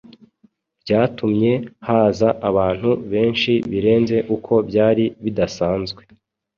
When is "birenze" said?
3.71-4.17